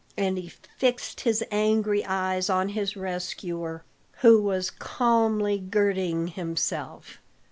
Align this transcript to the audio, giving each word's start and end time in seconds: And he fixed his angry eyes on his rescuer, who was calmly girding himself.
And 0.17 0.35
he 0.39 0.51
fixed 0.79 1.21
his 1.21 1.43
angry 1.51 2.03
eyes 2.03 2.49
on 2.49 2.69
his 2.69 2.97
rescuer, 2.97 3.83
who 4.21 4.41
was 4.41 4.71
calmly 4.71 5.59
girding 5.59 6.29
himself. 6.29 7.19